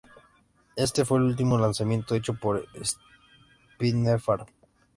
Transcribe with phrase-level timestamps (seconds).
[0.75, 2.65] Este fue el último lanzamiento hecho por
[3.75, 4.47] Spinefarm.